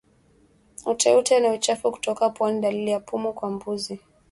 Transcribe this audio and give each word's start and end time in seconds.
Uteute 0.85 1.39
na 1.39 1.49
uchafu 1.51 1.91
kutoka 1.91 2.29
puani 2.29 2.55
ni 2.55 2.61
dalili 2.61 2.91
ya 2.91 2.99
pumu 2.99 3.33
kwa 3.33 3.51
mbuzi 3.51 3.99